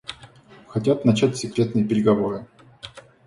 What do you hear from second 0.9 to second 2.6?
начать секретные переговоры.